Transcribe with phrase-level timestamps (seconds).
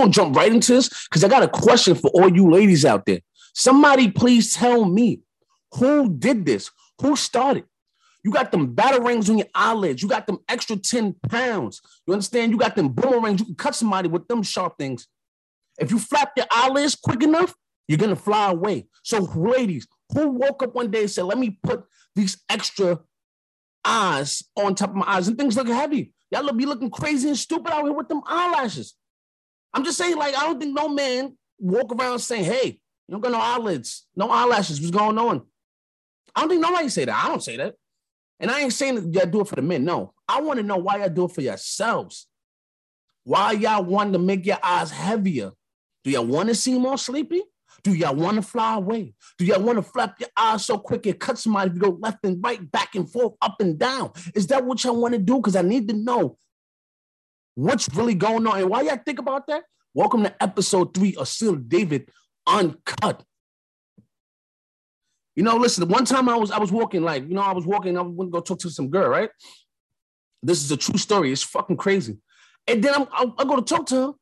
[0.00, 3.06] gonna jump right into this because I got a question for all you ladies out
[3.06, 3.20] there.
[3.54, 5.20] Somebody please tell me
[5.74, 6.70] who did this?
[7.00, 7.64] Who started?
[8.22, 10.02] You got them battle rings on your eyelids.
[10.02, 11.80] You got them extra 10 pounds.
[12.06, 12.52] You understand?
[12.52, 13.40] You got them boomerangs.
[13.40, 15.06] You can cut somebody with them sharp things.
[15.78, 17.54] If you flap your eyelids quick enough,
[17.88, 18.86] you're gonna fly away.
[19.02, 23.00] So, ladies, who woke up one day and said, "Let me put these extra
[23.84, 26.12] eyes on top of my eyes and things look heavy"?
[26.30, 28.94] Y'all look be looking crazy and stupid out here with them eyelashes.
[29.72, 33.20] I'm just saying, like, I don't think no man walk around saying, "Hey, you don't
[33.20, 34.80] got no eyelids, no eyelashes.
[34.80, 35.42] What's going on?"
[36.34, 37.24] I don't think nobody say that.
[37.24, 37.74] I don't say that.
[38.38, 39.84] And I ain't saying that y'all do it for the men.
[39.84, 42.26] No, I want to know why y'all do it for yourselves.
[43.24, 45.52] Why y'all want to make your eyes heavier?
[46.04, 47.42] Do y'all want to seem more sleepy?
[47.82, 49.14] Do y'all want to fly away?
[49.38, 51.98] Do y'all want to flap your eyes so quick it cuts somebody if you go
[52.00, 54.12] left and right, back and forth, up and down?
[54.34, 55.36] Is that what y'all want to do?
[55.36, 56.38] Because I need to know
[57.60, 58.58] what's really going on.
[58.58, 59.64] And why y'all think about that?
[59.92, 62.08] Welcome to episode three of Still David
[62.46, 63.22] Uncut.
[65.36, 67.66] You know, listen, one time I was I was walking, like, you know, I was
[67.66, 69.30] walking, I going to go talk to some girl, right?
[70.42, 71.32] This is a true story.
[71.32, 72.16] It's fucking crazy.
[72.66, 74.12] And then I'm, I, I go to talk to her,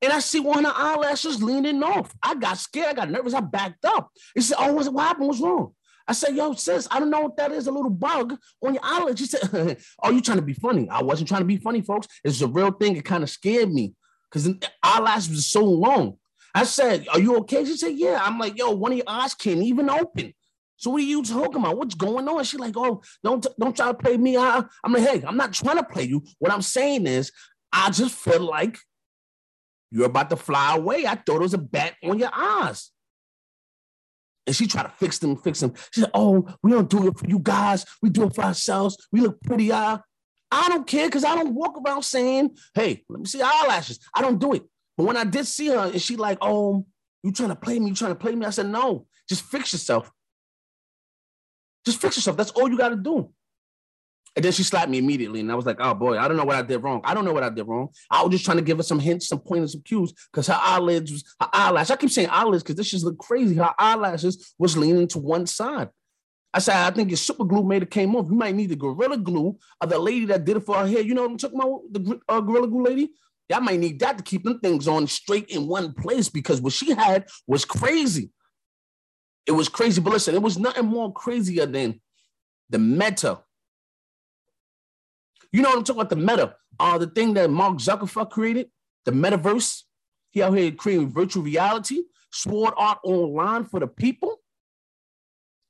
[0.00, 2.14] and I see one of her eyelashes leaning off.
[2.22, 2.88] I got scared.
[2.88, 3.34] I got nervous.
[3.34, 4.10] I backed up.
[4.34, 5.28] He said, "Oh, what's, what happened?
[5.28, 5.74] What's wrong?"
[6.06, 7.66] I said, "Yo, sis, I don't know what that is.
[7.66, 11.02] A little bug on your eyelid." She said, "Oh, you trying to be funny?" I
[11.02, 12.08] wasn't trying to be funny, folks.
[12.24, 12.96] It's a real thing.
[12.96, 13.94] It kind of scared me
[14.30, 16.18] because the eyelashes was so long.
[16.54, 19.34] I said, "Are you okay?" She said, "Yeah." I'm like, "Yo, one of your eyes
[19.34, 20.34] can't even open."
[20.76, 21.76] So what are you talking about?
[21.76, 22.42] What's going on?
[22.44, 25.52] She's like, "Oh, don't don't try to play me." I, I'm like, "Hey, I'm not
[25.52, 26.22] trying to play you.
[26.38, 27.30] What I'm saying is,
[27.72, 28.78] I just feel like
[29.92, 31.06] you're about to fly away.
[31.06, 32.90] I thought it was a bat on your eyes.
[34.46, 35.72] And she tried to fix them, fix them.
[35.92, 37.84] She said, Oh, we don't do it for you guys.
[38.02, 38.96] We do it for ourselves.
[39.12, 39.72] We look pretty.
[39.72, 40.00] I
[40.50, 44.00] don't care because I don't walk around saying, Hey, let me see your eyelashes.
[44.14, 44.62] I don't do it.
[44.96, 46.86] But when I did see her and she like, Oh,
[47.22, 47.90] you trying to play me?
[47.90, 48.44] You trying to play me?
[48.44, 50.10] I said, No, just fix yourself.
[51.84, 52.36] Just fix yourself.
[52.36, 53.30] That's all you got to do.
[54.34, 55.40] And then she slapped me immediately.
[55.40, 57.02] And I was like, oh boy, I don't know what I did wrong.
[57.04, 57.88] I don't know what I did wrong.
[58.10, 60.58] I was just trying to give her some hints, some pointers, some cues, because her
[60.58, 61.90] eyelids was her eyelash.
[61.90, 63.56] I keep saying eyelids because this just look crazy.
[63.56, 65.90] Her eyelashes was leaning to one side.
[66.54, 68.26] I said, I think your super glue made it came off.
[68.30, 71.00] You might need the gorilla glue of the lady that did it for her hair.
[71.00, 71.80] You know what I'm talking about?
[71.90, 73.10] The uh, gorilla glue lady?
[73.48, 76.72] Y'all might need that to keep them things on straight in one place because what
[76.72, 78.30] she had was crazy.
[79.46, 80.00] It was crazy.
[80.00, 82.00] But listen, it was nothing more crazier than
[82.70, 83.40] the meta
[85.52, 86.10] you know what I'm talking about?
[86.10, 88.70] The meta, uh, the thing that Mark Zuckerberg created,
[89.04, 89.82] the metaverse.
[90.30, 94.40] He out here creating virtual reality, sword art online for the people.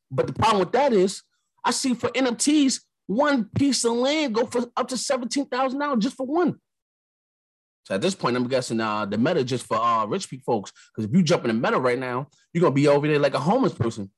[0.08, 1.22] But the problem with that is,
[1.64, 6.04] I see for NFTs, one piece of land go for up to seventeen thousand dollars
[6.04, 6.60] just for one.
[7.84, 10.72] So at this point, I'm guessing uh, the meta just for uh, rich people folks.
[10.94, 13.34] Because if you jump in the meta right now, you're gonna be over there like
[13.34, 14.10] a homeless person.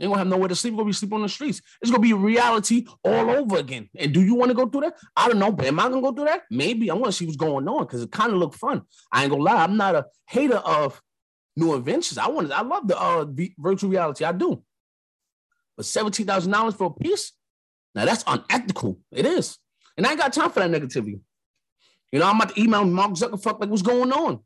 [0.00, 0.72] Ain't gonna have nowhere to sleep.
[0.72, 1.60] You're gonna be sleeping on the streets.
[1.82, 3.90] It's gonna be reality all over again.
[3.98, 4.94] And do you want to go through that?
[5.14, 6.44] I don't know, but am I gonna go through that?
[6.50, 6.90] Maybe.
[6.90, 8.82] I want to see what's going on because it kind of looked fun.
[9.12, 9.62] I ain't gonna lie.
[9.62, 11.00] I'm not a hater of
[11.54, 12.18] new inventions.
[12.18, 12.50] I want.
[12.50, 13.26] I love the uh,
[13.58, 14.24] virtual reality.
[14.24, 14.62] I do.
[15.76, 17.32] But seventeen thousand dollars for a piece?
[17.94, 18.98] Now that's unethical.
[19.12, 19.58] It is.
[19.96, 21.20] And I ain't got time for that negativity.
[22.12, 24.40] You know, I'm about to email Mark Zuckerberg like, what's going on?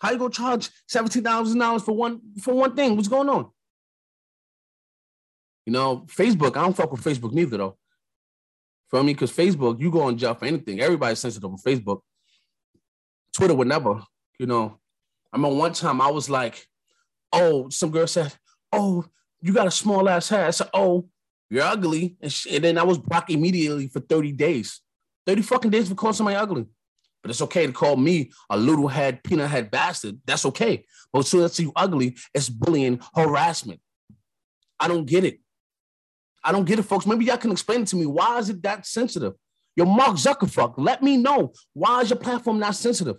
[0.00, 2.96] How you gonna charge seventeen thousand dollars for one for one thing?
[2.96, 3.51] What's going on?
[5.66, 7.78] You know, Facebook, I don't fuck with Facebook neither though.
[8.88, 10.80] For me, because Facebook, you go on jail for anything.
[10.80, 12.00] Everybody's sensitive on Facebook.
[13.34, 14.02] Twitter would never,
[14.38, 14.78] you know.
[15.32, 16.66] I remember one time I was like,
[17.32, 18.34] oh, some girl said,
[18.70, 19.06] oh,
[19.40, 20.46] you got a small ass head.
[20.46, 21.08] I said, oh,
[21.48, 22.16] you're ugly.
[22.20, 24.82] And, and then I was blocked immediately for 30 days.
[25.26, 26.66] 30 fucking days for calling somebody ugly.
[27.22, 30.18] But it's okay to call me a little head, peanut head bastard.
[30.26, 30.84] That's okay.
[31.12, 33.80] But as soon as you ugly, it's bullying, harassment.
[34.80, 35.38] I don't get it.
[36.44, 37.06] I don't get it, folks.
[37.06, 38.06] Maybe y'all can explain it to me.
[38.06, 39.34] Why is it that sensitive?
[39.76, 41.52] Your Mark Zuckerberg, let me know.
[41.72, 43.16] Why is your platform not sensitive?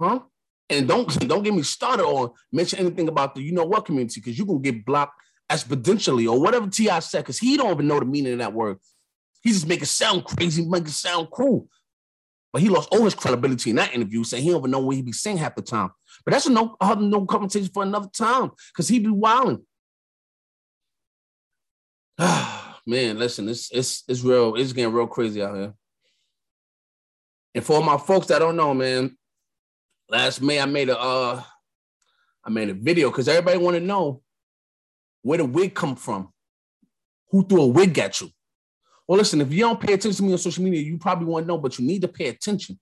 [0.00, 0.20] Huh?
[0.70, 4.20] And don't don't get me started or mention anything about the you know what community
[4.20, 5.20] because you're gonna get blocked
[5.50, 6.98] exponentially or whatever T.I.
[7.00, 8.78] said because he don't even know the meaning of that word.
[9.42, 11.68] He just make it sound crazy, make it sound cool.
[12.52, 14.96] But he lost all his credibility in that interview, saying he don't even know what
[14.96, 15.90] he be saying half the time.
[16.24, 19.66] But that's a no, no conversation for another time because he be wilding.
[22.86, 24.54] man, listen, it's it's it's real.
[24.54, 25.74] It's getting real crazy out here.
[27.54, 29.16] And for my folks that don't know, man,
[30.08, 31.42] last May I made a uh
[32.44, 34.22] I made a video because everybody want to know
[35.22, 36.30] where the wig come from.
[37.30, 38.30] Who threw a wig at you?
[39.08, 41.46] Well, listen, if you don't pay attention to me on social media, you probably won't
[41.46, 42.78] know, but you need to pay attention.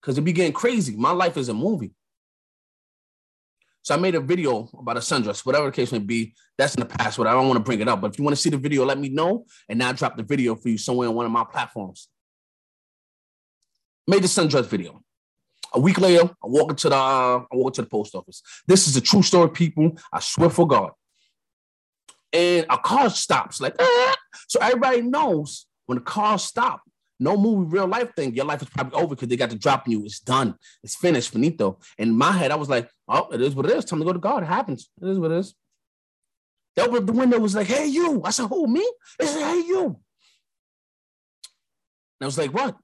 [0.00, 0.96] because it be getting crazy.
[0.96, 1.92] My life is a movie.
[3.88, 6.34] So I made a video about a sundress, whatever the case may be.
[6.58, 8.02] That's in the past, but I don't want to bring it up.
[8.02, 9.46] But if you want to see the video, let me know.
[9.66, 12.08] And I'll drop the video for you somewhere on one of my platforms.
[14.06, 15.00] Made the sundress video.
[15.72, 18.42] A week later, I walk into the uh, I walk to the post office.
[18.66, 19.96] This is a true story, people.
[20.12, 20.90] I swear for God.
[22.30, 24.16] And a car stops, like ah!
[24.48, 26.82] so everybody knows when the car stop,
[27.20, 29.88] no movie real life thing, your life is probably over because they got to drop
[29.88, 30.04] you.
[30.04, 30.54] It's done.
[30.82, 31.78] It's finished, finito.
[31.98, 33.84] In my head, I was like, oh, it is what it is.
[33.84, 34.42] Time to go to God.
[34.42, 34.90] It happens.
[35.02, 35.54] It is what it is.
[36.76, 38.22] They opened the window, was like, hey, you.
[38.24, 38.88] I said, who, me?
[39.18, 39.84] They said, hey, you.
[42.20, 42.76] And I was like, what?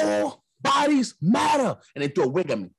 [0.00, 1.76] All bodies matter.
[1.94, 2.70] And they threw a wig at me.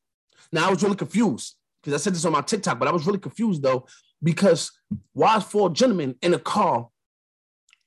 [0.52, 3.06] Now I was really confused because I said this on my TikTok, but I was
[3.06, 3.86] really confused though,
[4.22, 4.72] because
[5.14, 6.88] why is four gentlemen in a car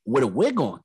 [0.05, 0.81] with a wig on?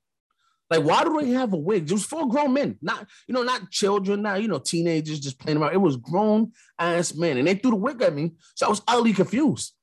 [0.71, 1.83] Like, why do they have a wig?
[1.83, 5.37] It was for grown men, not you know, not children, not you know, teenagers just
[5.37, 5.73] playing around.
[5.73, 8.81] It was grown ass men, and they threw the wig at me, so I was
[8.87, 9.73] utterly confused.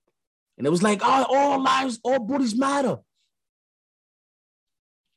[0.57, 2.97] And it was like, oh, all lives, all bodies matter.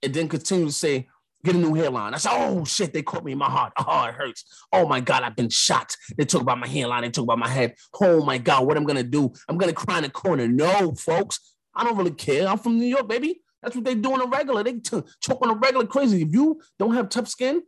[0.02, 1.08] It then continued to say,
[1.46, 2.14] get a new hairline.
[2.14, 3.72] I said, oh shit, they caught me in my heart.
[3.78, 4.44] Oh, it hurts.
[4.74, 5.96] Oh my God, I've been shot.
[6.18, 7.76] They talk about my hairline, they talk about my head.
[8.02, 9.32] Oh my God, what I'm gonna do?
[9.48, 10.50] I'm gonna cry in the corner.
[10.50, 11.40] No, folks,
[11.74, 12.46] I don't really care.
[12.46, 13.42] I'm from New York, baby.
[13.62, 14.64] That's what they do on a regular.
[14.64, 16.22] They t- choke on a regular crazy.
[16.22, 17.62] If you don't have tough skin,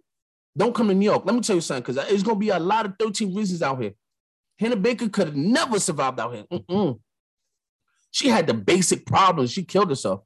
[0.58, 1.24] don't come to New York.
[1.26, 3.82] Let me tell you something, because it's gonna be a lot of 13 reasons out
[3.82, 3.94] here.
[4.60, 6.46] Hannah Baker could have never survived out here.
[6.52, 7.00] Mm-mm.
[8.12, 9.52] She had the basic problems.
[9.52, 10.22] She killed herself.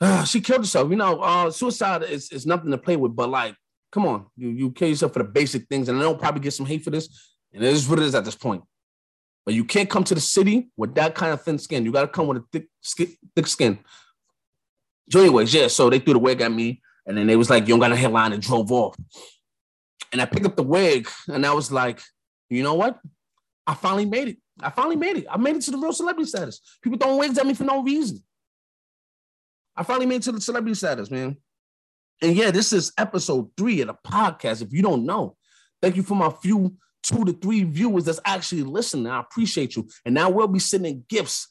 [0.00, 0.90] Uh, she killed herself.
[0.90, 3.54] You know, uh, suicide is, is nothing to play with, but like,
[3.92, 5.88] come on, you, you kill yourself for the basic things.
[5.88, 7.08] And I don't probably get some hate for this.
[7.52, 8.62] And it is what it is at this point.
[9.48, 11.86] But you can't come to the city with that kind of thin skin.
[11.86, 12.68] You got to come with a thick,
[13.34, 13.78] thick skin.
[15.10, 15.68] So, anyways, yeah.
[15.68, 17.90] So they threw the wig at me, and then they was like, "You don't got
[17.90, 18.94] a hairline," and drove off.
[20.12, 22.02] And I picked up the wig, and I was like,
[22.50, 23.00] "You know what?
[23.66, 24.36] I finally made it.
[24.60, 25.26] I finally made it.
[25.30, 26.60] I made it to the real celebrity status.
[26.82, 28.22] People throwing wigs at me for no reason.
[29.74, 31.38] I finally made it to the celebrity status, man.
[32.20, 34.60] And yeah, this is episode three of the podcast.
[34.60, 35.38] If you don't know,
[35.80, 39.06] thank you for my few two to three viewers that's actually listening.
[39.06, 39.88] I appreciate you.
[40.04, 41.48] And now we'll be sending gifts.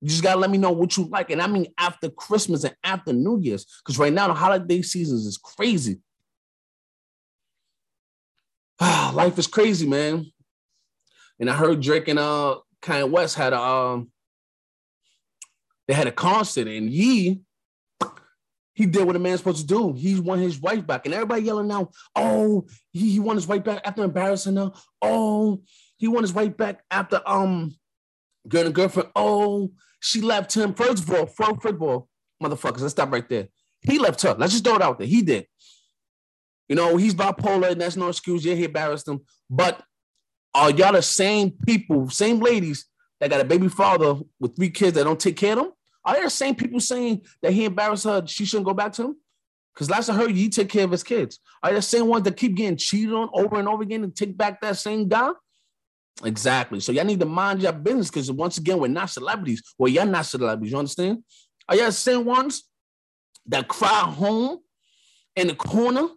[0.00, 1.30] You just gotta let me know what you like.
[1.30, 5.26] And I mean after Christmas and after New Year's, because right now the holiday seasons
[5.26, 6.00] is crazy.
[8.80, 10.26] Life is crazy, man.
[11.40, 14.10] And I heard Drake and uh Kanye West had a um
[15.88, 17.40] they had a concert and Ye
[18.78, 19.92] he did what a man's supposed to do.
[19.92, 21.04] He won his wife back.
[21.04, 24.70] And everybody yelling now, oh, he, he won his wife back after embarrassing her.
[25.02, 25.62] Oh,
[25.96, 27.74] he won his wife back after um
[28.46, 29.10] girl and girlfriend.
[29.16, 30.74] Oh, she left him.
[30.74, 32.08] First of all, first of all,
[32.40, 33.48] motherfuckers, let's stop right there.
[33.80, 34.36] He left her.
[34.38, 35.08] Let's just throw it out there.
[35.08, 35.48] He did.
[36.68, 38.44] You know, he's bipolar, and that's no excuse.
[38.44, 39.22] Yeah, he embarrassed him.
[39.50, 39.82] But
[40.54, 42.86] are y'all the same people, same ladies
[43.18, 45.72] that got a baby father with three kids that don't take care of them?
[46.08, 49.02] Are there the same people saying that he embarrassed her, she shouldn't go back to
[49.02, 49.16] him?
[49.74, 51.38] Because last I heard, he take care of his kids.
[51.62, 54.34] Are the same ones that keep getting cheated on over and over again and take
[54.34, 55.32] back that same guy?
[56.24, 56.80] Exactly.
[56.80, 59.62] So y'all need to mind your business because once again, we're not celebrities.
[59.76, 60.72] Well, you're not celebrities.
[60.72, 61.24] You understand?
[61.68, 62.64] Are y'all the same ones
[63.44, 64.60] that cry home
[65.36, 66.08] in the corner?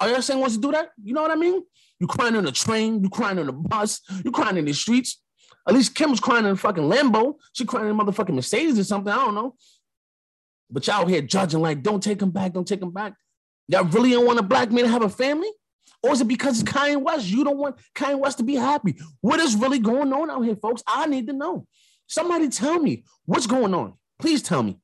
[0.00, 0.90] Are y'all the same ones to do that?
[1.00, 1.62] You know what I mean?
[2.00, 5.20] You crying on the train, you crying on the bus, you crying in the streets.
[5.66, 7.34] At least Kim was crying in a fucking Lambo.
[7.52, 9.12] She crying in a motherfucking Mercedes or something.
[9.12, 9.54] I don't know.
[10.70, 13.14] But y'all here judging like, don't take him back, don't take him back.
[13.68, 15.48] Y'all really don't want a black man to have a family?
[16.02, 17.28] Or is it because it's Kanye West?
[17.28, 18.98] You don't want Kanye West to be happy.
[19.20, 20.82] What is really going on out here, folks?
[20.86, 21.66] I need to know.
[22.06, 23.94] Somebody tell me what's going on.
[24.18, 24.78] Please tell me.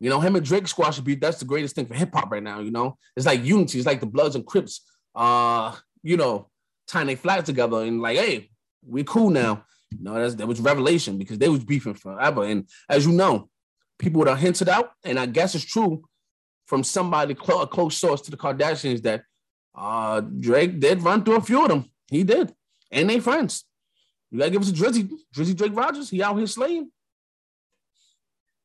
[0.00, 1.20] You know, him and Drake squash beat.
[1.20, 2.60] That's the greatest thing for hip hop right now.
[2.60, 3.78] You know, it's like unity.
[3.78, 4.80] It's like the Bloods and Crips.
[5.14, 6.48] Uh, you know,
[6.88, 8.48] tying their flags together and like, hey,
[8.84, 9.64] we're cool now.
[10.00, 12.44] Know, that's, that was revelation because they was beefing forever.
[12.44, 13.50] And as you know,
[13.98, 16.04] people would have hinted out, and I guess it's true
[16.66, 19.24] from somebody close, a close source to the Kardashians that
[19.74, 21.90] uh, Drake did run through a few of them.
[22.10, 22.54] He did,
[22.90, 23.64] and they friends.
[24.30, 26.08] You gotta give us a Drizzy, Drizzy Drake Rogers.
[26.08, 26.90] He out here slaying.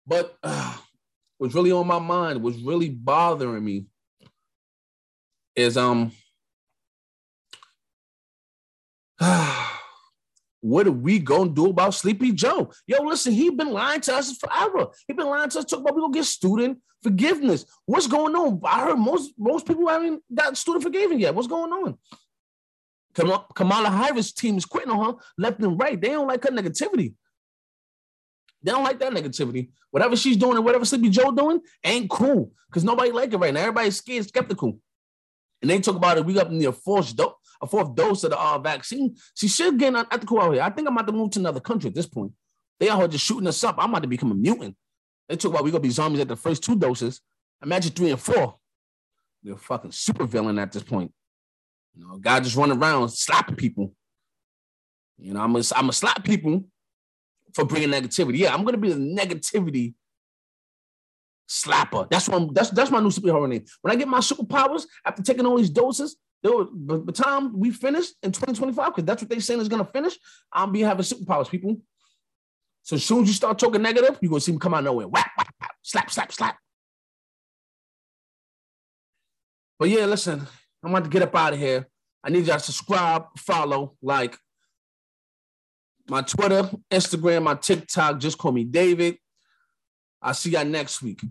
[0.06, 0.78] But uh,
[1.38, 3.86] what's really on my mind, what's really bothering me,
[5.56, 6.12] is um
[10.68, 12.72] what are we gonna do about Sleepy Joe?
[12.86, 14.88] Yo, listen, he been lying to us forever.
[15.08, 15.66] He been lying to us.
[15.66, 17.66] Talk about we gonna get student forgiveness.
[17.86, 18.60] What's going on?
[18.64, 21.34] I heard most most people haven't got student forgiven yet.
[21.34, 21.98] What's going on?
[23.56, 26.00] Kamala Harris team is quitting on her left and right.
[26.00, 27.14] They don't like her negativity.
[28.62, 29.70] They don't like that negativity.
[29.92, 33.54] Whatever she's doing and whatever Sleepy Joe doing ain't cool because nobody like it right
[33.54, 33.62] now.
[33.62, 34.80] Everybody's scared, skeptical.
[35.62, 36.26] And they talk about it.
[36.26, 39.16] We got near fourth dose, a fourth dose of the uh, vaccine.
[39.36, 40.62] She should get unethical out here.
[40.62, 42.32] I think I'm about to move to another country at this point.
[42.80, 43.76] They here just shooting us up.
[43.80, 44.76] I'm about to become a mutant.
[45.28, 47.22] They talk about we gonna be zombies at the first two doses.
[47.64, 48.56] Imagine three and four.
[49.44, 51.12] They're fucking super villain at this point.
[51.96, 53.94] You know, guy just running around slapping people.
[55.18, 56.66] You know, I'm gonna I'm gonna slap people
[57.54, 58.38] for bringing negativity.
[58.38, 59.96] Yeah, I'm gonna be the negativity
[61.48, 62.10] slapper.
[62.10, 63.66] That's what I'm, that's that's my new superhero name.
[63.82, 68.08] When I get my superpowers after taking all these doses, by the time we finish
[68.22, 70.18] in 2025, because that's what they saying is gonna finish,
[70.52, 71.78] I'll be having superpowers, people.
[72.84, 75.08] So as soon as you start talking negative, you're gonna see them come out nowhere.
[75.08, 76.58] Whap, whap, whap, slap, slap, slap.
[79.80, 80.48] But yeah, listen,
[80.84, 81.88] I'm about to get up out of here.
[82.24, 84.38] I need y'all to subscribe, follow, like
[86.10, 88.20] my Twitter, Instagram, my TikTok.
[88.20, 89.18] Just call me David.
[90.22, 91.22] I'll see y'all next week.